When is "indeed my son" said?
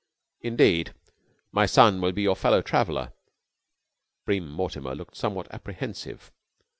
0.41-2.01